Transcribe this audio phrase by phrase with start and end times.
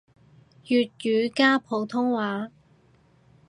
[0.65, 2.49] 粵語加普通話